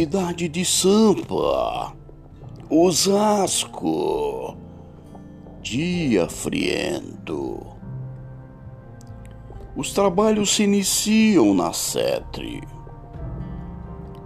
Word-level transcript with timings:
cidade 0.00 0.48
de 0.48 0.64
Sampa, 0.64 1.92
Osasco, 2.70 4.56
dia 5.60 6.26
friento. 6.26 7.66
Os 9.76 9.92
trabalhos 9.92 10.54
se 10.56 10.62
iniciam 10.62 11.52
na 11.52 11.74
SETRE. 11.74 12.62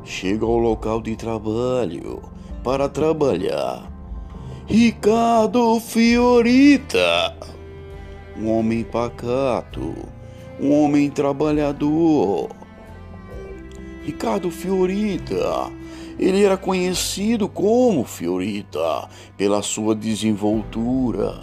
Chega 0.04 0.46
ao 0.46 0.58
local 0.58 1.02
de 1.02 1.16
trabalho 1.16 2.22
para 2.62 2.88
trabalhar. 2.88 3.90
Ricardo 4.66 5.80
Fiorita, 5.80 7.36
um 8.36 8.48
homem 8.48 8.84
pacato, 8.84 9.92
um 10.60 10.84
homem 10.84 11.10
trabalhador 11.10 12.48
Ricardo 14.04 14.50
Fiorita. 14.50 15.72
Ele 16.18 16.44
era 16.44 16.56
conhecido 16.56 17.48
como 17.48 18.04
Fiorita 18.04 19.08
pela 19.36 19.62
sua 19.62 19.96
desenvoltura, 19.96 21.40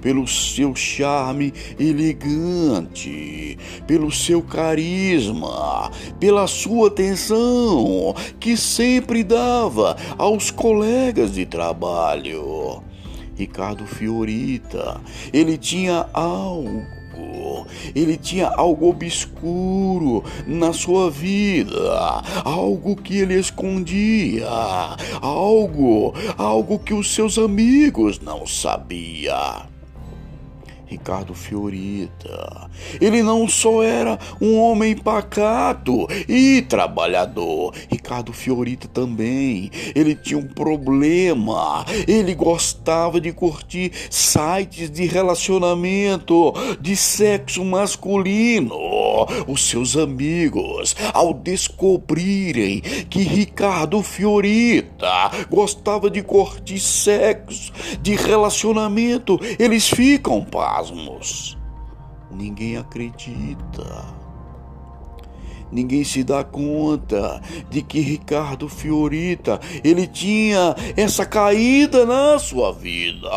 pelo 0.00 0.28
seu 0.28 0.76
charme 0.76 1.52
elegante, 1.78 3.58
pelo 3.86 4.12
seu 4.12 4.40
carisma, 4.40 5.90
pela 6.20 6.46
sua 6.46 6.88
atenção 6.88 8.14
que 8.38 8.56
sempre 8.56 9.24
dava 9.24 9.96
aos 10.16 10.52
colegas 10.52 11.32
de 11.32 11.44
trabalho. 11.44 12.82
Ricardo 13.34 13.86
Fiorita, 13.86 15.00
ele 15.32 15.58
tinha 15.58 16.06
algo 16.12 17.01
ele 17.94 18.16
tinha 18.16 18.48
algo 18.48 18.88
obscuro 18.88 20.24
na 20.46 20.72
sua 20.72 21.10
vida, 21.10 22.22
algo 22.44 22.96
que 22.96 23.18
ele 23.18 23.34
escondia, 23.34 24.48
algo, 25.20 26.14
algo 26.36 26.78
que 26.78 26.94
os 26.94 27.14
seus 27.14 27.38
amigos 27.38 28.20
não 28.20 28.46
sabiam. 28.46 29.71
Ricardo 30.92 31.34
Fiorita. 31.34 32.70
Ele 33.00 33.22
não 33.22 33.48
só 33.48 33.82
era 33.82 34.18
um 34.40 34.58
homem 34.58 34.94
pacato 34.94 36.06
e 36.28 36.60
trabalhador, 36.62 37.74
Ricardo 37.90 38.32
Fiorita 38.32 38.86
também. 38.88 39.70
Ele 39.94 40.14
tinha 40.14 40.38
um 40.38 40.46
problema. 40.46 41.84
Ele 42.06 42.34
gostava 42.34 43.18
de 43.20 43.32
curtir 43.32 43.90
sites 44.10 44.90
de 44.90 45.06
relacionamento 45.06 46.52
de 46.78 46.94
sexo 46.94 47.64
masculino. 47.64 48.76
Os 49.48 49.68
seus 49.68 49.96
amigos, 49.96 50.94
ao 51.14 51.32
descobrirem 51.32 52.80
que 53.08 53.22
Ricardo 53.22 54.02
Fiorita 54.02 55.30
gostava 55.48 56.10
de 56.10 56.22
curtir 56.22 56.78
sexo 56.78 57.72
de 58.02 58.14
relacionamento, 58.14 59.40
eles 59.58 59.88
ficam 59.88 60.44
paz 60.44 60.81
Ninguém 62.30 62.76
acredita. 62.76 64.22
Ninguém 65.70 66.04
se 66.04 66.22
dá 66.22 66.44
conta 66.44 67.40
de 67.70 67.80
que 67.80 68.00
Ricardo 68.00 68.68
Fiorita, 68.68 69.58
ele 69.82 70.06
tinha 70.06 70.76
essa 70.96 71.24
caída 71.24 72.04
na 72.04 72.38
sua 72.38 72.72
vida. 72.72 73.30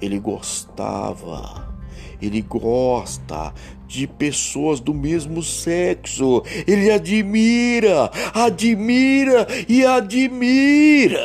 Ele 0.00 0.20
gostava, 0.20 1.74
ele 2.22 2.40
gosta 2.40 3.52
de 3.86 4.06
pessoas 4.06 4.78
do 4.78 4.94
mesmo 4.94 5.42
sexo. 5.42 6.42
Ele 6.66 6.90
admira, 6.90 8.10
admira 8.32 9.46
e 9.68 9.84
admira. 9.84 11.18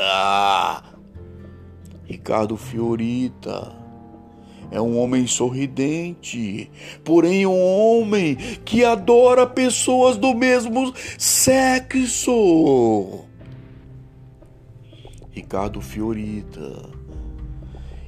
Ricardo 2.12 2.58
Fiorita 2.58 3.74
é 4.70 4.82
um 4.82 5.00
homem 5.00 5.26
sorridente, 5.26 6.70
porém 7.06 7.46
um 7.46 7.58
homem 7.58 8.36
que 8.66 8.84
adora 8.84 9.48
pessoas 9.48 10.18
do 10.18 10.36
mesmo 10.36 10.94
sexo. 11.18 13.22
Ricardo 15.32 15.80
Fiorita, 15.80 16.90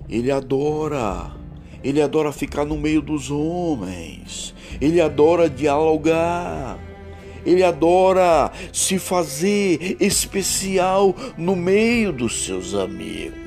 ele 0.09 0.29
adora, 0.29 1.31
ele 1.81 2.01
adora 2.01 2.33
ficar 2.33 2.65
no 2.65 2.77
meio 2.77 3.01
dos 3.01 3.31
homens, 3.31 4.53
ele 4.81 4.99
adora 4.99 5.49
dialogar 5.49 6.77
ele 7.45 7.61
adora 7.61 8.49
se 8.71 8.97
fazer 8.97 9.97
especial 9.99 11.13
no 11.37 11.57
meio 11.57 12.13
dos 12.13 12.45
seus 12.45 12.73
amigos. 12.73 13.42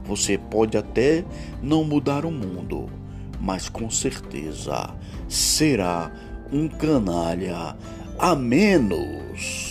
Você 0.04 0.38
pode 0.38 0.78
até 0.78 1.26
não 1.62 1.84
mudar 1.84 2.26
o 2.26 2.32
mundo, 2.32 2.90
mas 3.40 3.70
com 3.70 3.90
certeza 3.90 4.94
será 5.28 6.12
um 6.52 6.68
canalha 6.68 7.76
a 8.18 8.36
menos. 8.36 9.69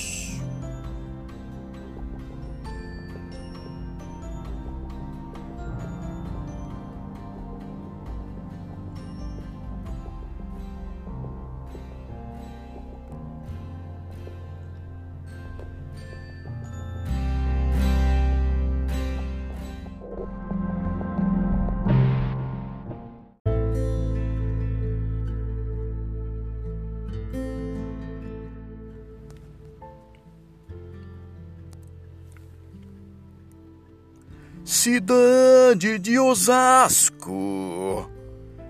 Cidade 34.69 35.99
de 35.99 36.19
Osasco, 36.19 38.07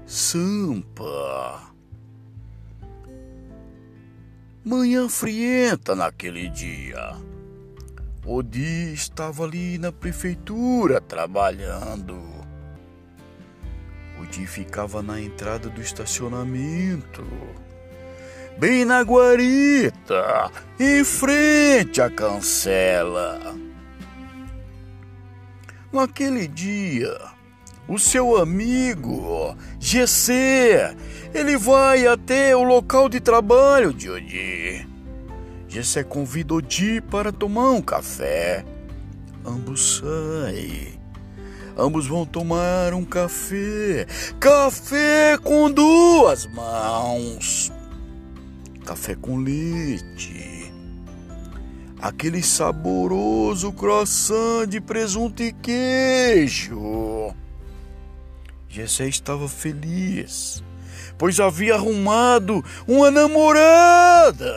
Sampa. 0.07 1.73
Manhã 4.65 5.09
frienta 5.09 5.97
naquele 5.97 6.51
dia. 6.51 7.17
Odi 8.25 8.93
estava 8.93 9.43
ali 9.43 9.77
na 9.77 9.91
prefeitura 9.91 11.01
trabalhando. 11.01 12.17
Odi 14.23 14.47
ficava 14.47 15.03
na 15.03 15.21
entrada 15.21 15.69
do 15.69 15.81
estacionamento, 15.81 17.27
bem 18.57 18.85
na 18.85 19.03
guarita, 19.03 20.53
em 20.79 21.03
frente 21.03 22.01
à 22.01 22.09
cancela. 22.09 23.68
Naquele 25.91 26.47
dia, 26.47 27.19
o 27.89 27.99
seu 27.99 28.37
amigo 28.37 29.57
GC, 29.81 30.95
ele 31.33 31.57
vai 31.57 32.07
até 32.07 32.55
o 32.55 32.63
local 32.63 33.09
de 33.09 33.21
trabalho 33.21 33.95
de 33.95 34.11
Odi. 34.11 34.87
GC 35.67 36.05
convida 36.05 36.53
Odi 36.53 37.01
para 37.01 37.33
tomar 37.33 37.71
um 37.71 37.81
café. 37.81 38.67
Ambos 39.47 40.03
saem. 40.03 41.01
Ambos 41.75 42.07
vão 42.07 42.27
tomar 42.27 42.93
um 42.93 43.05
café. 43.05 44.07
Café 44.39 45.39
com 45.43 45.71
duas 45.71 46.45
mãos. 46.53 47.73
Café 48.85 49.15
com 49.15 49.39
leite 49.39 50.48
aquele 52.01 52.43
saboroso 52.43 53.73
croissant 53.73 54.67
de 54.69 54.81
presunto 54.81 55.43
e 55.43 55.53
queijo. 55.53 57.35
Jessé 58.69 59.09
estava 59.09 59.49
feliz, 59.49 60.63
pois 61.17 61.41
havia 61.41 61.75
arrumado 61.75 62.65
uma 62.87 63.11
namorada. 63.11 64.55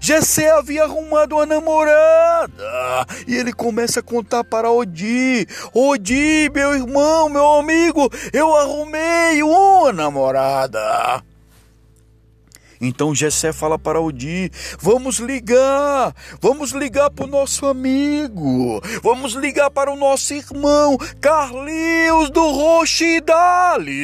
Jessé 0.00 0.50
havia 0.50 0.84
arrumado 0.84 1.36
uma 1.36 1.46
namorada. 1.46 3.06
E 3.26 3.36
ele 3.36 3.52
começa 3.52 4.00
a 4.00 4.02
contar 4.02 4.44
para 4.44 4.70
Odi: 4.70 5.46
Odi, 5.72 6.50
meu 6.52 6.74
irmão, 6.74 7.28
meu 7.28 7.54
amigo, 7.54 8.10
eu 8.32 8.54
arrumei 8.56 9.42
uma 9.42 9.92
namorada. 9.92 11.22
Então 12.80 13.14
Jessé 13.14 13.52
fala 13.52 13.78
para 13.78 14.00
Odi: 14.00 14.50
Vamos 14.80 15.18
ligar, 15.18 16.14
vamos 16.40 16.72
ligar 16.72 17.10
para 17.10 17.26
o 17.26 17.28
nosso 17.28 17.66
amigo, 17.66 18.80
vamos 19.02 19.34
ligar 19.34 19.70
para 19.70 19.92
o 19.92 19.96
nosso 19.96 20.32
irmão 20.34 20.96
Carlinhos 21.20 22.30
do 22.30 22.50
Rochidale. 22.50 23.98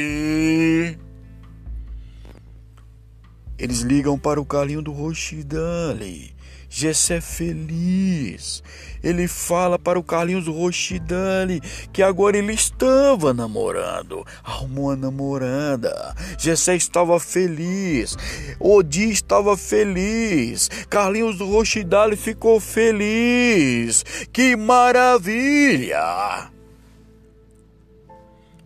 Eles 3.57 3.81
ligam 3.81 4.19
para 4.19 4.41
o 4.41 4.45
Carlinho 4.45 4.83
do 4.83 4.93
Rochidale. 4.93 6.34
Gessé 6.77 7.21
feliz. 7.21 8.61
Ele 9.01 9.29
fala 9.29 9.79
para 9.79 9.97
o 9.97 10.03
Carlinhos 10.03 10.49
Rochidale 10.49 11.61
que 11.93 12.03
agora 12.03 12.37
ele 12.37 12.53
estava 12.53 13.33
namorando. 13.33 14.27
Arrumou 14.43 14.87
uma 14.87 14.97
namorada. 14.97 16.13
Gessé 16.37 16.75
estava 16.75 17.21
feliz. 17.21 18.17
Odi 18.59 19.09
estava 19.09 19.57
feliz. 19.57 20.69
Carlinhos 20.91 21.39
Rochidale 21.39 22.17
ficou 22.17 22.59
feliz. 22.59 24.05
Que 24.33 24.57
maravilha! 24.57 26.51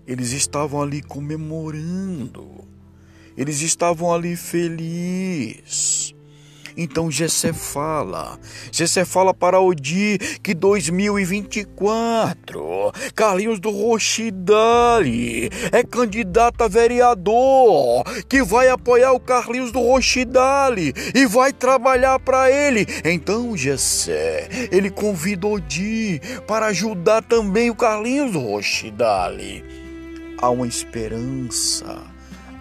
Eles 0.07 0.33
estavam 0.33 0.81
ali 0.81 1.03
comemorando. 1.03 2.67
Eles 3.37 3.61
estavam 3.61 4.15
ali 4.15 4.35
felizes. 4.35 6.17
Então 6.81 7.11
Gessé 7.11 7.53
fala, 7.53 8.39
Gessé 8.71 9.05
fala 9.05 9.35
para 9.35 9.59
Odi 9.59 10.17
que 10.41 10.55
2024, 10.55 12.93
Carlinhos 13.17 13.59
do 13.59 13.71
Rochidale 13.71 15.51
é 15.73 15.83
candidato 15.83 16.63
a 16.63 16.69
vereador, 16.69 18.05
que 18.29 18.45
vai 18.45 18.69
apoiar 18.69 19.13
o 19.13 19.19
Carlinhos 19.19 19.73
do 19.73 19.81
Rochidale 19.81 20.95
e 21.13 21.27
vai 21.27 21.53
trabalhar 21.53 22.21
para 22.21 22.49
ele. 22.49 22.87
Então 23.05 23.57
Gessé, 23.57 24.49
ele 24.71 24.89
convida 24.89 25.49
Odi 25.49 26.21
para 26.47 26.67
ajudar 26.67 27.25
também 27.25 27.71
o 27.71 27.75
Carlinhos 27.75 28.31
do 28.31 28.39
Rochidale. 28.39 29.65
Há 30.41 30.49
uma 30.49 30.69
esperança 30.69 32.17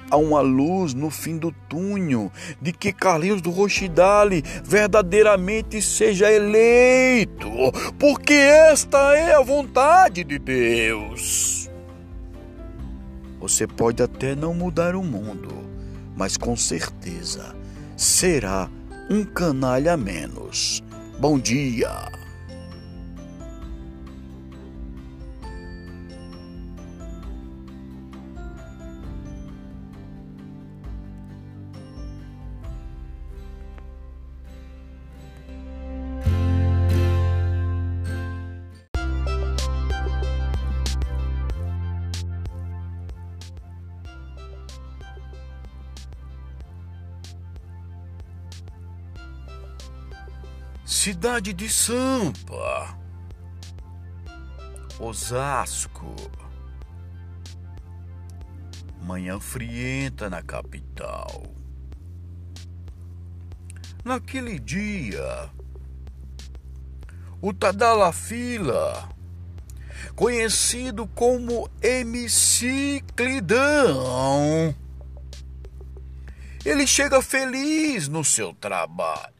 há 0.10 0.18
uma 0.18 0.42
luz 0.42 0.94
no 0.94 1.10
fim 1.10 1.38
do 1.38 1.52
túnel 1.70 2.32
de 2.62 2.72
que 2.72 2.92
Carlinhos 2.92 3.42
do 3.42 3.50
Rochidale 3.50 4.44
verdadeiramente 4.64 5.82
seja 5.82 6.32
eleito, 6.32 7.50
porque 8.00 8.34
esta 8.34 9.16
é 9.16 9.34
a 9.34 9.42
vontade 9.42 10.24
de 10.24 10.40
Deus. 10.40 11.70
Você 13.40 13.68
pode 13.68 14.02
até 14.02 14.36
não 14.36 14.54
mudar 14.54 14.96
o 14.96 15.04
mundo, 15.04 15.54
mas 16.16 16.36
com 16.38 16.56
certeza 16.56 17.56
será 17.96 18.70
um 19.10 19.24
canalha 19.24 19.96
menos. 19.96 20.84
Bom 21.20 21.40
dia! 21.40 22.17
Cidade 51.28 51.52
de 51.52 51.68
Sampa, 51.70 52.98
Osasco, 54.98 56.16
manhã 59.02 59.38
frienta 59.38 60.30
na 60.30 60.42
capital. 60.42 61.44
Naquele 64.06 64.58
dia, 64.58 65.52
o 67.42 67.54
Tadala 67.54 68.14
Fila, 68.14 69.10
conhecido 70.16 71.06
como 71.08 71.70
MC 71.82 73.04
Clidão, 73.18 74.74
ele 76.64 76.88
chega 76.88 77.22
feliz 77.22 78.08
no 78.08 78.24
seu 78.24 78.54
trabalho 78.54 79.37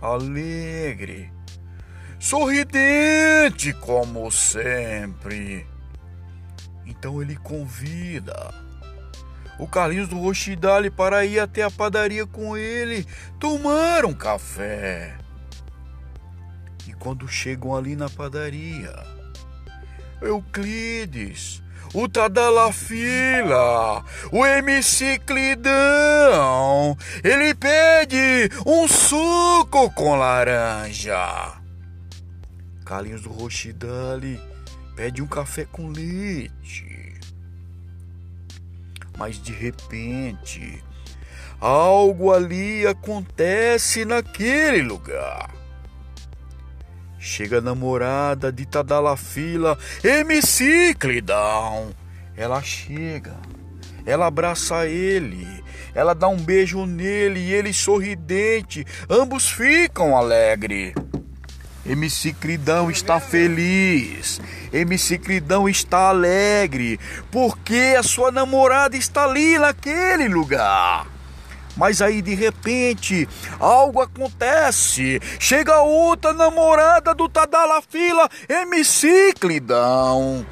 alegre, 0.00 1.32
sorridente 2.18 3.72
como 3.74 4.30
sempre. 4.30 5.66
Então 6.84 7.20
ele 7.20 7.36
convida 7.36 8.54
o 9.58 9.66
Carlinhos 9.66 10.08
do 10.08 10.18
Rochidale 10.18 10.90
para 10.90 11.24
ir 11.24 11.40
até 11.40 11.62
a 11.62 11.70
padaria 11.70 12.26
com 12.26 12.56
ele, 12.56 13.06
tomar 13.40 14.04
um 14.04 14.12
café. 14.12 15.16
E 16.86 16.92
quando 16.92 17.26
chegam 17.26 17.74
ali 17.74 17.96
na 17.96 18.08
padaria, 18.08 18.94
Euclides 20.20 21.62
o 21.94 22.08
Tadalafila, 22.08 24.04
o 24.32 24.44
MC 24.44 25.18
Clidão, 25.20 26.96
ele 27.22 27.54
pede 27.54 28.50
um 28.64 28.86
suco 28.86 29.90
com 29.92 30.16
laranja. 30.16 31.54
Carlinhos 32.84 33.22
do 33.22 33.30
Rochidale 33.30 34.40
pede 34.94 35.20
um 35.22 35.26
café 35.26 35.64
com 35.64 35.88
leite. 35.88 37.14
Mas 39.18 39.42
de 39.42 39.52
repente, 39.52 40.82
algo 41.60 42.32
ali 42.32 42.86
acontece 42.86 44.04
naquele 44.04 44.82
lugar. 44.82 45.55
Chega 47.26 47.58
a 47.58 47.60
namorada 47.60 48.52
de 48.52 48.64
Tadalafila, 48.64 49.76
MC 50.04 50.94
Clidão. 50.94 51.92
Ela 52.36 52.62
chega, 52.62 53.34
ela 54.06 54.26
abraça 54.26 54.86
ele, 54.86 55.44
ela 55.92 56.14
dá 56.14 56.28
um 56.28 56.36
beijo 56.36 56.86
nele 56.86 57.40
e 57.40 57.52
ele 57.52 57.72
sorridente. 57.72 58.86
Ambos 59.10 59.50
ficam 59.50 60.16
alegres. 60.16 60.94
MC 61.84 62.32
Cridão 62.32 62.88
está 62.92 63.18
feliz. 63.18 64.40
MC 64.72 65.18
Cridão 65.18 65.68
está 65.68 66.10
alegre. 66.10 66.98
Porque 67.32 67.96
a 67.98 68.04
sua 68.04 68.30
namorada 68.30 68.96
está 68.96 69.24
ali 69.24 69.58
naquele 69.58 70.28
lugar. 70.28 71.15
Mas 71.76 72.00
aí 72.00 72.22
de 72.22 72.34
repente 72.34 73.28
algo 73.60 74.00
acontece. 74.00 75.20
Chega 75.38 75.80
outra 75.80 76.32
namorada 76.32 77.14
do 77.14 77.28
Tadala 77.28 77.82
Fila, 77.82 78.28
MC 78.48 79.34
Clidão. 79.38 80.44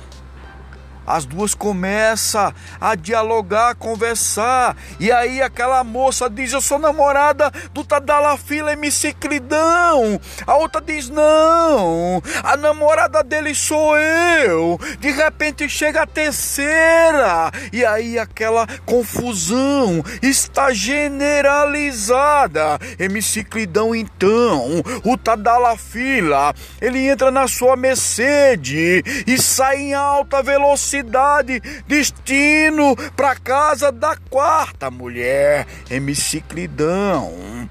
As 1.06 1.26
duas 1.26 1.54
começam 1.54 2.52
a 2.80 2.94
dialogar, 2.94 3.70
a 3.70 3.74
conversar. 3.74 4.76
E 4.98 5.12
aí 5.12 5.42
aquela 5.42 5.84
moça 5.84 6.30
diz: 6.30 6.52
Eu 6.52 6.60
sou 6.60 6.78
namorada 6.78 7.50
do 7.72 7.82
Tadalafila 7.84 8.72
MC 8.72 9.12
Cridão. 9.12 10.20
A 10.46 10.56
outra 10.56 10.80
diz: 10.80 11.10
Não, 11.10 12.22
a 12.42 12.56
namorada 12.56 13.22
dele 13.22 13.54
sou 13.54 13.98
eu. 13.98 14.80
De 14.98 15.10
repente 15.10 15.68
chega 15.68 16.02
a 16.02 16.06
terceira. 16.06 17.52
E 17.72 17.84
aí 17.84 18.18
aquela 18.18 18.66
confusão 18.86 20.02
está 20.22 20.72
generalizada. 20.72 22.78
MC 22.98 23.44
Cridão, 23.44 23.94
então, 23.94 24.82
o 25.04 25.18
Tadalafila, 25.18 26.54
ele 26.80 27.06
entra 27.08 27.30
na 27.30 27.46
sua 27.46 27.76
Mercedes 27.76 29.02
e 29.26 29.40
sai 29.40 29.80
em 29.80 29.94
alta 29.94 30.42
velocidade 30.42 30.93
cidade, 30.94 31.60
destino 31.88 32.94
para 33.16 33.34
casa 33.34 33.90
da 33.90 34.16
quarta 34.30 34.92
mulher, 34.92 35.66
MC 35.90 36.40
Clidão. 36.42 37.68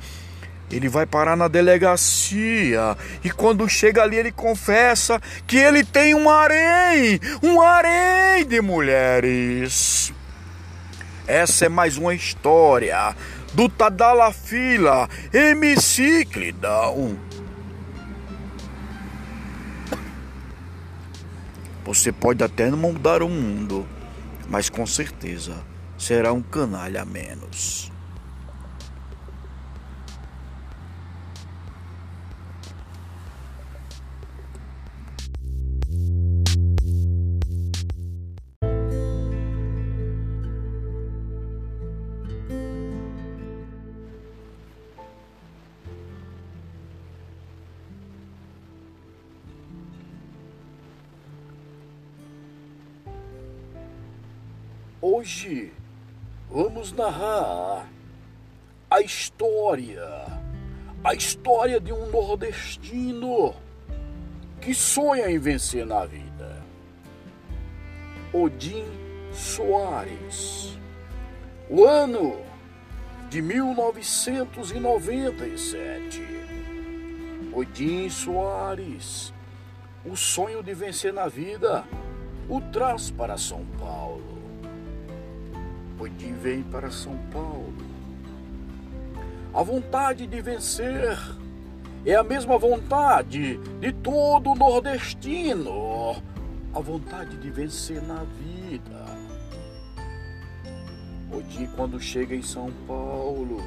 Ele 0.69 0.89
vai 0.89 1.05
parar 1.05 1.37
na 1.37 1.47
delegacia 1.47 2.97
e 3.23 3.29
quando 3.29 3.69
chega 3.69 4.03
ali 4.03 4.17
ele 4.17 4.31
confessa 4.31 5.21
que 5.47 5.55
ele 5.55 5.85
tem 5.85 6.13
um 6.13 6.29
harém, 6.29 7.17
um 7.41 7.61
harém 7.61 8.45
de 8.45 8.59
mulheres. 8.59 10.11
Essa 11.25 11.67
é 11.67 11.69
mais 11.69 11.97
uma 11.97 12.13
história 12.13 13.15
do 13.53 13.69
Tadala 13.69 14.33
Fila, 14.33 15.07
Você 21.85 22.11
pode 22.11 22.43
até 22.43 22.69
não 22.69 22.77
mudar 22.77 23.21
o 23.21 23.29
mundo, 23.29 23.85
mas 24.49 24.69
com 24.69 24.85
certeza 24.85 25.63
será 25.97 26.33
um 26.33 26.41
canalha 26.41 27.01
a 27.01 27.05
menos. 27.05 27.92
Hoje 55.15 55.71
vamos 56.49 56.91
narrar 56.91 57.87
a 58.89 58.99
história, 58.99 60.25
a 61.03 61.13
história 61.13 61.79
de 61.79 61.93
um 61.93 62.09
nordestino 62.09 63.53
que 64.59 64.73
sonha 64.73 65.29
em 65.29 65.37
vencer 65.37 65.85
na 65.85 66.03
vida. 66.03 66.63
Odin 68.33 68.85
Soares. 69.31 70.79
O 71.69 71.85
ano 71.85 72.41
de 73.29 73.39
1997. 73.39 76.23
Odin 77.53 78.09
Soares. 78.09 79.31
O 80.03 80.17
sonho 80.17 80.63
de 80.63 80.73
vencer 80.73 81.13
na 81.13 81.27
vida 81.27 81.85
o 82.49 82.59
traz 82.59 83.11
para 83.11 83.37
São 83.37 83.63
Paulo. 83.79 84.32
Odin 86.03 86.33
vem 86.33 86.63
para 86.63 86.91
São 86.91 87.17
Paulo. 87.31 87.73
A 89.53 89.63
vontade 89.63 90.27
de 90.27 90.41
vencer 90.41 91.17
é 92.05 92.13
a 92.13 92.23
mesma 92.23 92.57
vontade 92.57 93.57
de 93.79 93.93
todo 93.93 94.53
nordestino. 94.53 96.21
A 96.73 96.79
vontade 96.81 97.37
de 97.37 97.49
vencer 97.49 98.01
na 98.01 98.21
vida. 98.23 99.05
Odin, 101.31 101.67
quando 101.67 102.01
chega 102.01 102.35
em 102.35 102.41
São 102.41 102.69
Paulo, 102.85 103.61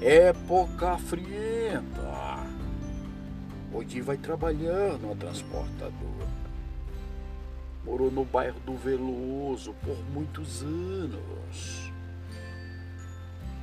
época 0.00 0.96
frienta. 0.96 2.42
Odin 3.70 4.00
vai 4.00 4.16
trabalhar 4.16 4.96
no 4.98 5.14
transportador 5.14 6.23
morou 7.84 8.10
no 8.10 8.24
bairro 8.24 8.58
do 8.60 8.74
Veloso 8.74 9.74
por 9.84 9.96
muitos 10.10 10.62
anos. 10.62 11.92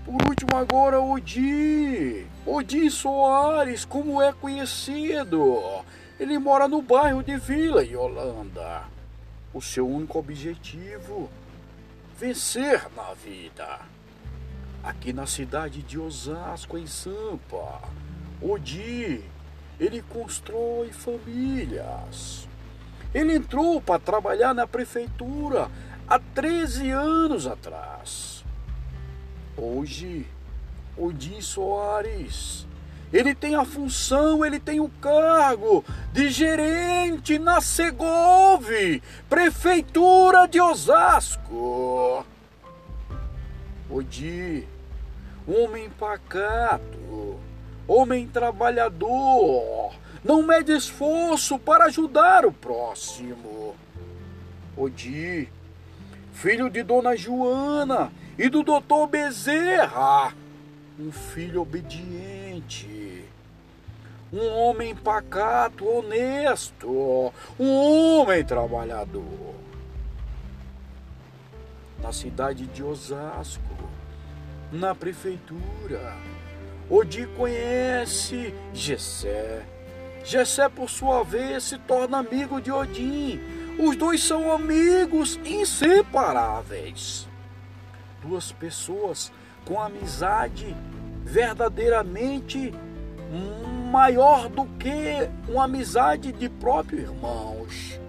Por 0.05 0.21
último, 0.27 0.55
agora, 0.55 0.99
Odi. 0.99 2.25
Odi 2.45 2.89
Soares, 2.89 3.85
como 3.85 4.21
é 4.21 4.31
conhecido. 4.31 5.83
Ele 6.19 6.37
mora 6.37 6.67
no 6.67 6.81
bairro 6.81 7.23
de 7.23 7.37
Vila 7.37 7.83
Yolanda. 7.83 8.83
O 9.53 9.61
seu 9.61 9.87
único 9.87 10.19
objetivo: 10.19 11.29
vencer 12.17 12.87
na 12.95 13.13
vida. 13.13 13.79
Aqui 14.83 15.13
na 15.13 15.27
cidade 15.27 15.83
de 15.83 15.99
Osasco, 15.99 16.77
em 16.77 16.87
Sampa, 16.87 17.81
Odi, 18.41 19.23
ele 19.79 20.01
constrói 20.01 20.91
famílias 20.91 22.47
ele 23.13 23.35
entrou 23.35 23.81
para 23.81 23.99
trabalhar 23.99 24.53
na 24.53 24.65
prefeitura 24.65 25.69
há 26.07 26.19
13 26.19 26.89
anos 26.91 27.47
atrás. 27.47 28.43
Hoje, 29.57 30.25
Odin 30.97 31.41
Soares, 31.41 32.67
ele 33.11 33.35
tem 33.35 33.55
a 33.55 33.65
função, 33.65 34.45
ele 34.45 34.59
tem 34.59 34.79
o 34.79 34.87
cargo 34.87 35.83
de 36.13 36.29
gerente 36.29 37.37
na 37.37 37.59
Segove, 37.59 39.03
prefeitura 39.29 40.47
de 40.47 40.61
Osasco. 40.61 42.25
Odi, 43.89 44.65
homem 45.45 45.89
pacato, 45.89 47.37
homem 47.85 48.25
trabalhador, 48.25 49.80
não 50.23 50.43
mede 50.43 50.71
esforço 50.71 51.57
para 51.57 51.85
ajudar 51.85 52.45
o 52.45 52.51
próximo. 52.51 53.75
Odi, 54.77 55.49
filho 56.31 56.69
de 56.69 56.83
Dona 56.83 57.15
Joana 57.15 58.11
e 58.37 58.49
do 58.49 58.63
doutor 58.63 59.07
Bezerra, 59.07 60.33
um 60.99 61.11
filho 61.11 61.61
obediente, 61.61 63.25
um 64.31 64.47
homem 64.47 64.95
pacato, 64.95 65.85
honesto, 65.85 67.33
um 67.59 67.71
homem 67.71 68.43
trabalhador. 68.45 69.55
Na 72.01 72.13
cidade 72.13 72.65
de 72.67 72.81
Osasco, 72.81 73.61
na 74.71 74.95
prefeitura, 74.95 76.15
Odi 76.89 77.27
conhece 77.27 78.53
Gessé 78.73 79.63
Jessé, 80.23 80.69
por 80.69 80.89
sua 80.89 81.23
vez, 81.23 81.63
se 81.63 81.77
torna 81.77 82.19
amigo 82.19 82.61
de 82.61 82.71
Odin. 82.71 83.39
Os 83.79 83.95
dois 83.95 84.23
são 84.23 84.51
amigos 84.51 85.39
inseparáveis. 85.43 87.27
Duas 88.21 88.51
pessoas 88.51 89.31
com 89.65 89.81
amizade 89.81 90.75
verdadeiramente 91.23 92.73
maior 93.91 94.49
do 94.49 94.65
que 94.77 95.29
uma 95.47 95.65
amizade 95.65 96.31
de 96.31 96.49
próprios 96.49 97.03
irmãos. 97.03 97.99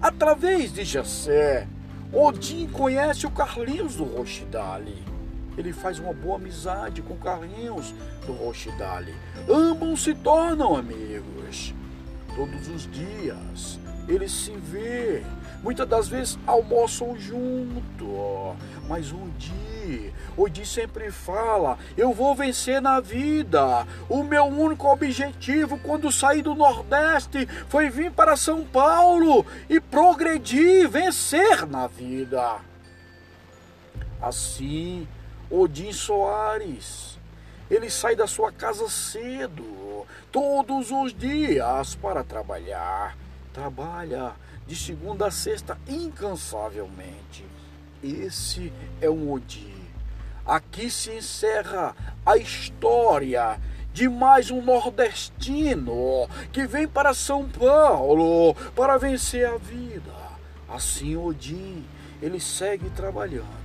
Através 0.00 0.72
de 0.72 0.84
Jessé, 0.84 1.68
Odin 2.12 2.66
conhece 2.68 3.26
o 3.26 3.30
Carlinhos 3.30 3.96
do 3.96 4.04
Rochidale 4.04 5.11
ele 5.56 5.72
faz 5.72 5.98
uma 5.98 6.12
boa 6.12 6.36
amizade 6.36 7.02
com 7.02 7.16
Carlinhos 7.16 7.94
do 8.26 8.32
Rochidale. 8.32 9.14
Ambos 9.48 10.02
se 10.02 10.14
tornam 10.14 10.76
amigos. 10.76 11.74
Todos 12.34 12.68
os 12.68 12.90
dias 12.90 13.78
eles 14.08 14.32
se 14.32 14.52
vê. 14.52 15.22
Muitas 15.62 15.88
das 15.88 16.08
vezes 16.08 16.38
almoçam 16.46 17.16
junto. 17.16 18.56
Mas 18.88 19.12
um 19.12 19.30
dia, 19.38 20.12
Odi 20.36 20.66
sempre 20.66 21.10
fala: 21.10 21.78
Eu 21.96 22.12
vou 22.12 22.34
vencer 22.34 22.80
na 22.80 23.00
vida. 23.00 23.86
O 24.08 24.22
meu 24.22 24.44
único 24.44 24.88
objetivo 24.88 25.78
quando 25.78 26.10
saí 26.10 26.42
do 26.42 26.54
Nordeste 26.54 27.46
foi 27.68 27.90
vir 27.90 28.10
para 28.10 28.36
São 28.36 28.64
Paulo 28.64 29.46
e 29.68 29.80
progredir, 29.80 30.88
vencer 30.88 31.66
na 31.66 31.86
vida. 31.86 32.56
Assim, 34.20 35.06
Odin 35.52 35.92
Soares. 35.92 37.18
Ele 37.70 37.90
sai 37.90 38.16
da 38.16 38.26
sua 38.26 38.50
casa 38.50 38.88
cedo, 38.88 40.06
todos 40.30 40.90
os 40.90 41.12
dias, 41.12 41.94
para 41.94 42.24
trabalhar. 42.24 43.16
Trabalha 43.52 44.32
de 44.66 44.74
segunda 44.74 45.26
a 45.26 45.30
sexta 45.30 45.78
incansavelmente. 45.86 47.44
Esse 48.02 48.72
é 48.98 49.10
um 49.10 49.30
Odin. 49.30 49.74
Aqui 50.44 50.90
se 50.90 51.10
encerra 51.10 51.94
a 52.24 52.36
história 52.38 53.60
de 53.92 54.08
mais 54.08 54.50
um 54.50 54.62
nordestino 54.62 56.28
que 56.50 56.66
vem 56.66 56.88
para 56.88 57.12
São 57.12 57.46
Paulo 57.46 58.54
para 58.74 58.96
vencer 58.96 59.46
a 59.46 59.58
vida. 59.58 60.12
Assim, 60.66 61.14
Odin, 61.14 61.84
ele 62.22 62.40
segue 62.40 62.88
trabalhando 62.90 63.61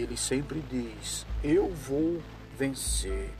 ele 0.00 0.16
sempre 0.16 0.62
diz: 0.70 1.26
Eu 1.42 1.68
vou 1.70 2.22
vencer. 2.56 3.30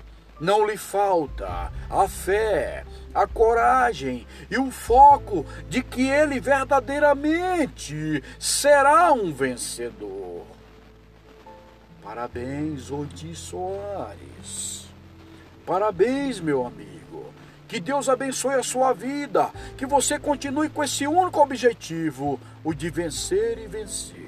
Não 0.40 0.66
lhe 0.66 0.76
falta 0.76 1.72
a 1.90 2.06
fé, 2.06 2.84
a 3.12 3.26
coragem 3.26 4.24
e 4.48 4.56
o 4.56 4.70
foco 4.70 5.44
de 5.68 5.82
que 5.82 6.08
ele 6.08 6.38
verdadeiramente 6.38 8.22
será 8.38 9.12
um 9.12 9.32
vencedor. 9.32 10.46
Parabéns, 12.00 12.90
Odi 12.90 13.34
Soares. 13.34 14.86
Parabéns, 15.66 16.38
meu 16.38 16.64
amigo. 16.64 16.98
Que 17.66 17.80
Deus 17.80 18.08
abençoe 18.08 18.54
a 18.54 18.62
sua 18.62 18.92
vida. 18.92 19.50
Que 19.76 19.84
você 19.84 20.18
continue 20.18 20.70
com 20.70 20.82
esse 20.82 21.06
único 21.06 21.40
objetivo: 21.40 22.40
o 22.62 22.72
de 22.72 22.88
vencer 22.88 23.58
e 23.58 23.66
vencer. 23.66 24.27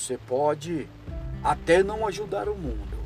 Você 0.00 0.16
pode 0.16 0.88
até 1.44 1.82
não 1.82 2.06
ajudar 2.06 2.48
o 2.48 2.54
mundo, 2.54 2.98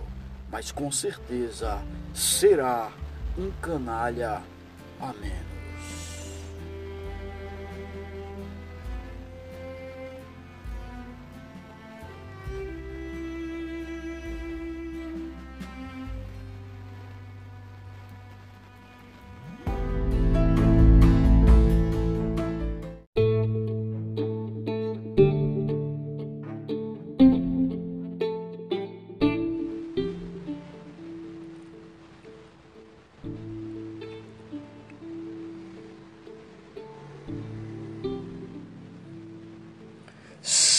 mas 0.48 0.70
com 0.70 0.92
certeza 0.92 1.82
será 2.14 2.92
um 3.36 3.50
canalha 3.60 4.40
a 5.00 5.12
menos. 5.14 5.53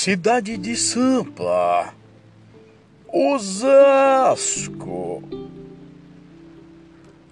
Cidade 0.05 0.55
de 0.55 0.75
Sampa, 0.75 1.91
Osasco. 3.11 4.03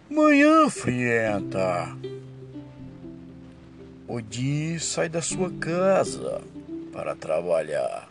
Manhã 0.09 0.67
frienta. 0.71 1.95
Odin 4.07 4.79
sai 4.79 5.07
da 5.07 5.21
sua 5.21 5.51
casa 5.51 6.41
para 6.91 7.15
trabalhar. 7.15 8.09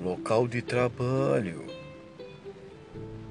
Local 0.00 0.46
de 0.46 0.62
trabalho. 0.62 1.66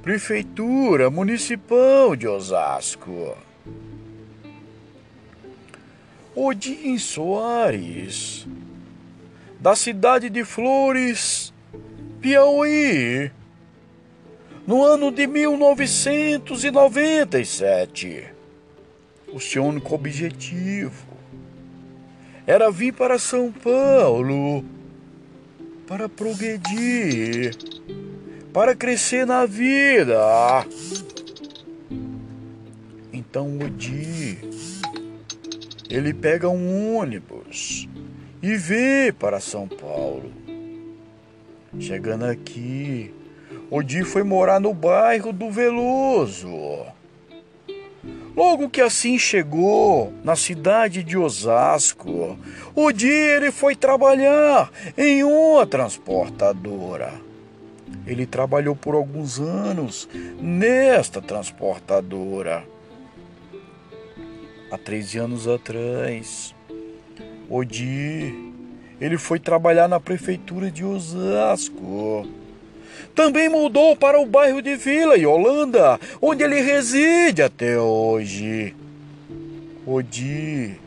Prefeitura 0.04 1.10
Municipal 1.10 2.18
de 2.18 2.28
Osasco. 2.28 3.38
Odin 6.36 6.98
Soares, 6.98 8.46
da 9.60 9.76
cidade 9.76 10.30
de 10.30 10.46
Flores, 10.46 11.54
Piauí, 12.22 13.30
no 14.66 14.82
ano 14.84 15.12
de 15.12 15.28
1997. 15.28 18.24
O 19.34 19.40
seu 19.40 19.66
único 19.66 19.94
objetivo 19.94 21.06
era 22.48 22.72
vir 22.72 22.94
para 22.94 23.20
São 23.20 23.52
Paulo 23.52 24.64
para 25.86 26.08
progredir, 26.08 27.54
para 28.54 28.74
crescer 28.76 29.26
na 29.26 29.46
vida. 29.46 30.18
Então 33.12 33.60
Odi 33.60 34.38
ele 35.90 36.14
pega 36.14 36.48
um 36.48 36.96
ônibus 36.96 37.90
e 38.42 38.56
vê 38.56 39.14
para 39.18 39.40
São 39.40 39.68
Paulo. 39.68 40.32
Chegando 41.80 42.26
aqui, 42.26 43.14
Odi 43.70 44.04
foi 44.04 44.24
morar 44.24 44.60
no 44.60 44.74
bairro 44.74 45.32
do 45.32 45.52
Veloso. 45.52 46.86
Logo 48.36 48.70
que 48.70 48.82
assim 48.82 49.20
chegou 49.20 50.14
na 50.24 50.36
cidade 50.36 51.04
de 51.04 51.18
Osasco, 51.18 52.40
Odi 52.74 53.10
ele 53.10 53.52
foi 53.52 53.76
trabalhar 53.76 54.72
em 54.98 55.24
uma 55.24 55.68
transportadora. 55.68 57.14
Ele 58.08 58.26
trabalhou 58.26 58.76
por 58.76 58.96
alguns 58.96 59.40
anos 59.40 60.08
nesta 60.40 61.22
transportadora 61.22 62.64
há 64.72 64.78
13 64.78 65.18
anos 65.18 65.48
atrás. 65.48 66.56
Odi, 67.50 68.54
ele 69.02 69.18
foi 69.18 69.40
trabalhar 69.40 69.88
na 69.88 70.00
prefeitura 70.00 70.70
de 70.70 70.86
Osasco. 70.86 72.28
Também 73.16 73.50
mudou 73.50 73.96
para 73.96 74.20
o 74.20 74.26
bairro 74.26 74.62
de 74.62 74.76
Vila 74.76 75.18
e 75.18 75.26
Holanda, 75.26 76.00
onde 76.22 76.44
ele 76.44 76.62
reside 76.62 77.42
até 77.42 77.80
hoje. 77.80 78.76
Odi, 79.88 80.80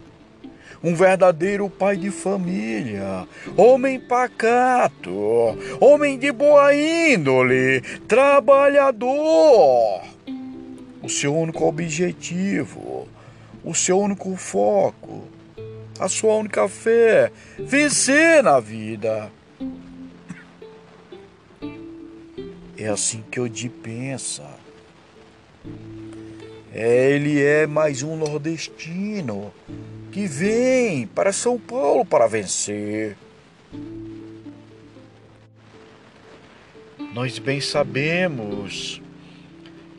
um 0.84 0.94
verdadeiro 0.94 1.68
pai 1.68 1.96
de 1.96 2.10
família, 2.10 3.26
homem 3.56 3.98
pacato, 3.98 5.58
homem 5.80 6.16
de 6.16 6.30
boa 6.30 6.72
índole, 6.74 7.80
trabalhador. 8.06 10.02
O 11.02 11.08
seu 11.08 11.34
único 11.34 11.64
objetivo 11.66 13.08
o 13.64 13.74
seu 13.74 13.98
único 14.00 14.34
foco, 14.36 15.22
a 15.98 16.08
sua 16.08 16.34
única 16.34 16.68
fé, 16.68 17.30
vencer 17.58 18.42
na 18.42 18.58
vida. 18.60 19.30
É 22.76 22.88
assim 22.88 23.22
que 23.30 23.38
Odi 23.38 23.68
pensa. 23.68 24.44
É, 26.72 27.10
ele 27.10 27.40
é 27.40 27.66
mais 27.66 28.02
um 28.02 28.16
nordestino 28.16 29.52
que 30.10 30.26
vem 30.26 31.06
para 31.06 31.32
São 31.32 31.58
Paulo 31.58 32.04
para 32.04 32.26
vencer. 32.26 33.16
Nós 37.12 37.38
bem 37.38 37.60
sabemos 37.60 39.01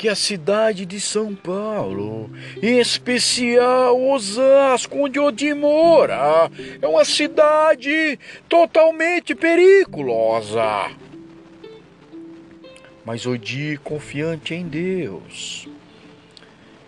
que 0.04 0.10
a 0.10 0.16
cidade 0.16 0.86
de 0.86 1.00
São 1.00 1.34
Paulo, 1.34 2.30
em 2.62 2.78
especial 2.78 3.98
Osasco, 4.12 4.98
onde 4.98 5.18
Odin 5.18 5.54
mora, 5.54 6.52
é 6.82 6.86
uma 6.86 7.06
cidade 7.06 8.20
totalmente 8.50 9.34
periculosa. 9.34 10.92
Mas 13.06 13.26
Odi, 13.26 13.80
confiante 13.82 14.54
em 14.54 14.68
Deus, 14.68 15.70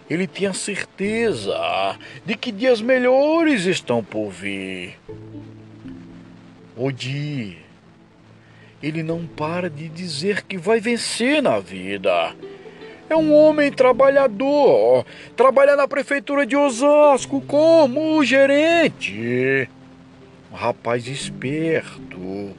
ele 0.10 0.28
tem 0.28 0.48
a 0.48 0.54
certeza 0.54 1.98
de 2.26 2.36
que 2.36 2.52
dias 2.52 2.82
melhores 2.82 3.64
estão 3.64 4.04
por 4.04 4.30
vir. 4.30 5.00
Odi, 6.76 7.60
ele 8.84 9.02
não 9.02 9.26
para 9.26 9.70
de 9.70 9.88
dizer 9.88 10.44
que 10.44 10.58
vai 10.58 10.82
vencer 10.82 11.42
na 11.42 11.60
vida 11.60 12.36
é 13.10 13.16
um 13.16 13.34
homem 13.34 13.72
trabalhador. 13.72 15.06
Trabalha 15.36 15.76
na 15.76 15.88
prefeitura 15.88 16.46
de 16.46 16.56
Osasco 16.56 17.42
como 17.42 18.24
gerente. 18.24 19.70
Um 20.52 20.56
rapaz 20.56 21.08
esperto, 21.08 22.52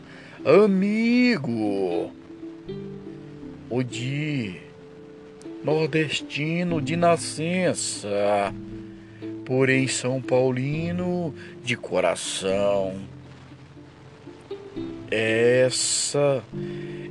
amigo. 0.45 2.11
Odi, 3.69 4.61
nordestino 5.65 6.81
de 6.81 6.95
nascença, 6.97 8.55
porém 9.45 9.89
São 9.89 10.23
Paulino 10.23 11.35
de 11.65 11.77
coração. 11.77 12.95
Essa 15.11 16.43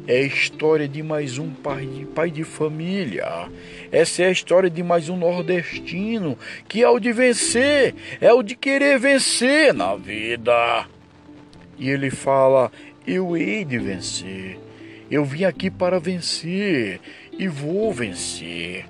é 0.06 0.18
a 0.18 0.22
história 0.22 0.88
de 0.88 1.02
mais 1.02 1.38
um 1.38 1.50
pai 1.50 1.86
de, 1.86 2.06
pai 2.06 2.30
de 2.30 2.44
família. 2.44 3.50
Essa 3.90 4.24
é 4.24 4.28
a 4.28 4.32
história 4.32 4.70
de 4.70 4.84
mais 4.84 5.08
um 5.08 5.16
nordestino 5.16 6.38
que 6.68 6.84
é 6.84 6.90
o 6.90 7.00
de 7.00 7.14
vencer, 7.14 7.96
é 8.20 8.34
o 8.34 8.44
de 8.44 8.56
querer 8.56 9.00
vencer 9.00 9.74
na 9.74 9.96
vida. 9.96 10.86
E 11.78 11.90
ele 11.90 12.12
fala: 12.12 12.70
Eu 13.08 13.38
hei 13.38 13.64
de 13.64 13.78
vencer. 13.78 14.60
Eu 15.10 15.24
vim 15.24 15.46
aqui 15.46 15.72
para 15.72 16.00
vencer 16.00 17.00
e 17.32 17.48
vou 17.48 17.94
vencer. 17.94 18.86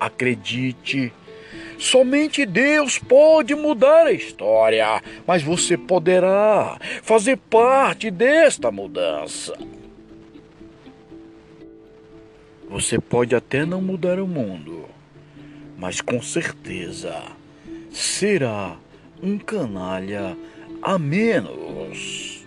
Acredite, 0.00 1.12
Somente 1.82 2.46
Deus 2.46 2.96
pode 2.96 3.56
mudar 3.56 4.06
a 4.06 4.12
história, 4.12 5.02
mas 5.26 5.42
você 5.42 5.76
poderá 5.76 6.78
fazer 7.02 7.36
parte 7.36 8.08
desta 8.08 8.70
mudança. 8.70 9.58
Você 12.70 13.00
pode 13.00 13.34
até 13.34 13.66
não 13.66 13.82
mudar 13.82 14.20
o 14.20 14.28
mundo, 14.28 14.84
mas 15.76 16.00
com 16.00 16.22
certeza 16.22 17.20
será 17.90 18.76
um 19.20 19.36
canalha 19.36 20.36
a 20.80 20.96
menos. 21.00 22.41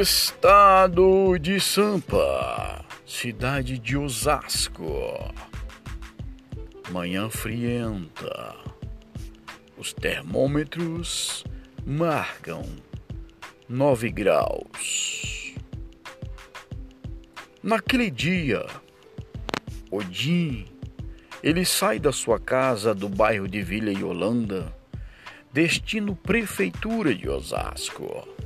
Estado 0.00 1.36
de 1.40 1.58
Sampa, 1.58 2.84
cidade 3.04 3.80
de 3.80 3.96
Osasco. 3.96 5.34
Manhã 6.92 7.28
frienta. 7.28 8.54
Os 9.76 9.92
termômetros 9.92 11.44
marcam 11.84 12.62
9 13.68 14.10
graus. 14.10 15.54
Naquele 17.60 18.08
dia, 18.08 18.64
Odin, 19.90 20.68
ele 21.42 21.64
sai 21.64 21.98
da 21.98 22.12
sua 22.12 22.38
casa 22.38 22.94
do 22.94 23.08
bairro 23.08 23.48
de 23.48 23.62
Vila 23.62 23.90
Holanda, 24.06 24.72
destino 25.52 26.14
prefeitura 26.14 27.12
de 27.12 27.28
Osasco 27.28 28.38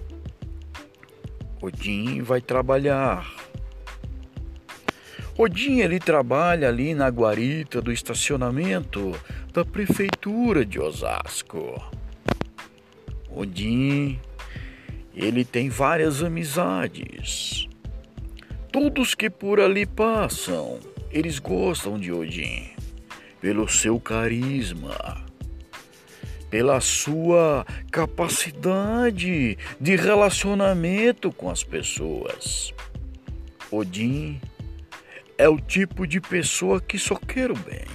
Odin 1.62 2.22
vai 2.22 2.40
trabalhar. 2.40 3.33
Odin 5.38 5.79
ele 5.79 6.01
trabalha 6.01 6.68
ali 6.68 6.92
na 6.92 7.09
guarita 7.09 7.81
do 7.81 7.92
estacionamento 7.92 9.12
da 9.53 9.64
prefeitura 9.64 10.66
de 10.66 10.81
Osasco. 10.81 11.81
Odin 13.31 14.18
ele 15.14 15.44
tem 15.44 15.68
várias 15.68 16.20
amizades. 16.20 17.68
Todos 18.72 19.14
que 19.14 19.31
por 19.31 19.61
ali 19.61 19.87
passam, 19.87 20.81
eles 21.12 21.38
gostam 21.38 21.96
de 21.96 22.11
Odin 22.11 22.70
pelo 23.40 23.68
seu 23.68 24.01
carisma, 24.01 25.25
pela 26.53 26.83
sua 26.83 27.65
capacidade 27.91 29.57
de 29.81 29.97
relacionamento 29.97 31.33
com 31.33 31.49
as 31.49 31.65
pessoas. 31.65 32.75
Odin 33.71 34.38
é 35.38 35.49
o 35.49 35.59
tipo 35.59 36.07
de 36.07 36.21
pessoa 36.21 36.79
que 36.79 36.99
só 36.99 37.15
quer 37.15 37.51
o 37.51 37.55
bem. 37.55 37.87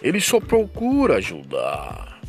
Ele 0.00 0.20
só 0.20 0.38
procura 0.38 1.16
ajudar. 1.16 2.20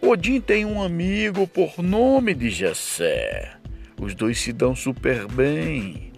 Odin 0.00 0.40
tem 0.40 0.64
um 0.64 0.80
amigo 0.80 1.44
por 1.48 1.82
nome 1.82 2.32
de 2.32 2.50
Jessé. 2.50 3.56
Os 4.00 4.14
dois 4.14 4.38
se 4.38 4.52
dão 4.52 4.76
super 4.76 5.26
bem. 5.26 6.12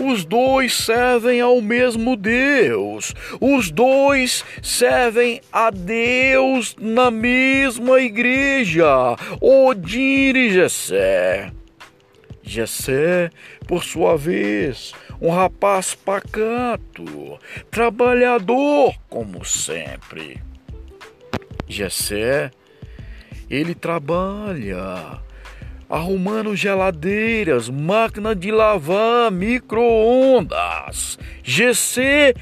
Os 0.00 0.24
dois 0.24 0.74
servem 0.74 1.40
ao 1.40 1.60
mesmo 1.60 2.16
Deus. 2.16 3.14
Os 3.40 3.70
dois 3.70 4.44
servem 4.62 5.40
a 5.52 5.70
Deus 5.70 6.76
na 6.78 7.10
mesma 7.10 8.00
igreja. 8.00 9.16
Odin 9.40 10.36
e 10.36 10.50
Jessé. 10.50 11.52
Jessé, 12.42 13.30
por 13.68 13.84
sua 13.84 14.16
vez, 14.16 14.92
um 15.20 15.30
rapaz 15.30 15.94
pacato, 15.94 17.38
trabalhador 17.70 18.94
como 19.08 19.44
sempre. 19.44 20.42
Jessé, 21.68 22.50
ele 23.48 23.74
trabalha 23.74 25.20
arrumando 25.90 26.54
geladeiras, 26.54 27.68
máquina 27.68 28.34
de 28.34 28.50
lavar, 28.50 29.30
micro-ondas. 29.30 31.18
GC 31.42 32.34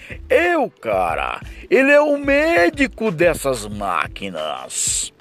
o 0.59 0.69
cara, 0.69 1.41
ele 1.71 1.91
é 1.91 2.01
o 2.01 2.19
médico 2.19 3.11
dessas 3.11 3.67
máquinas. 3.67 5.13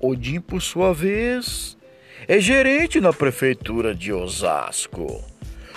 Odin, 0.00 0.40
por 0.40 0.62
sua 0.62 0.94
vez, 0.94 1.76
é 2.28 2.38
gerente 2.38 3.00
na 3.00 3.12
prefeitura 3.12 3.94
de 3.94 4.12
Osasco. 4.12 5.24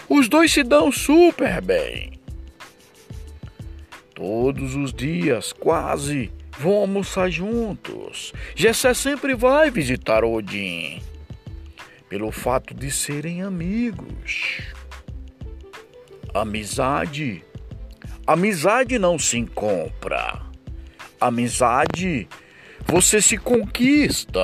Os 0.07 0.29
dois 0.29 0.51
se 0.51 0.63
dão 0.63 0.91
super 0.91 1.61
bem. 1.61 2.19
Todos 4.13 4.75
os 4.75 4.93
dias, 4.93 5.51
quase, 5.53 6.31
vão 6.59 6.73
almoçar 6.73 7.29
juntos. 7.29 8.33
Gessé 8.53 8.93
sempre 8.93 9.33
vai 9.33 9.71
visitar 9.71 10.25
Odin. 10.25 11.01
Pelo 12.09 12.31
fato 12.31 12.73
de 12.73 12.91
serem 12.91 13.41
amigos. 13.41 14.61
Amizade. 16.33 17.43
Amizade 18.27 18.99
não 18.99 19.17
se 19.17 19.43
compra. 19.45 20.41
Amizade 21.19 22.27
você 22.89 23.21
se 23.21 23.37
conquista. 23.37 24.41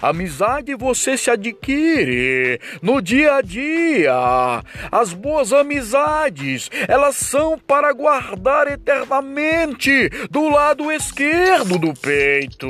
Amizade 0.00 0.74
você 0.74 1.16
se 1.16 1.30
adquire 1.30 2.58
no 2.80 3.02
dia 3.02 3.34
a 3.34 3.42
dia. 3.42 4.14
As 4.90 5.12
boas 5.12 5.52
amizades, 5.52 6.70
elas 6.88 7.16
são 7.16 7.58
para 7.58 7.92
guardar 7.92 8.66
eternamente 8.66 10.08
do 10.30 10.48
lado 10.48 10.90
esquerdo 10.90 11.78
do 11.78 11.92
peito. 11.92 12.66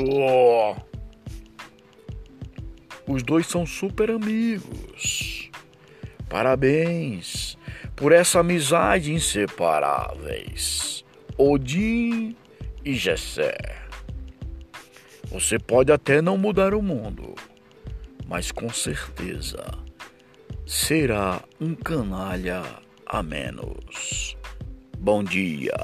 Os 3.07 3.23
dois 3.23 3.47
são 3.47 3.65
super 3.65 4.11
amigos. 4.11 5.49
Parabéns 6.27 7.57
por 7.95 8.11
essa 8.11 8.41
amizade 8.41 9.13
inseparáveis. 9.13 11.05
Odin 11.37 12.35
e 12.83 12.93
Gessé. 12.93 13.86
Você 15.31 15.59
pode 15.59 15.91
até 15.91 16.21
não 16.21 16.37
mudar 16.37 16.73
o 16.73 16.81
mundo, 16.81 17.35
mas 18.25 18.51
com 18.51 18.69
certeza 18.69 19.65
será 20.65 21.41
um 21.59 21.75
canalha 21.75 22.63
a 23.05 23.21
menos. 23.21 24.37
Bom 24.97 25.23
dia. 25.23 25.75